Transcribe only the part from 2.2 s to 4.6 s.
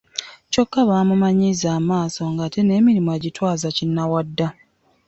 ng'ate n'emirimu agitwaza kinnawadda.